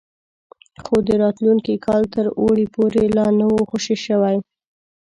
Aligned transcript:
خو 0.83 0.95
د 1.07 1.09
راتلونکي 1.23 1.73
کال 1.85 2.03
تر 2.15 2.25
اوړي 2.41 2.65
پورې 2.75 3.03
لا 3.17 3.27
نه 3.39 3.45
وو 3.51 3.61
خوشي 3.69 3.97
شوي. 4.05 4.37